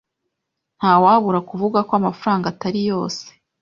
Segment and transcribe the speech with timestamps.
[0.77, 3.23] Ntawabura kuvuga ko amafaranga atari yose.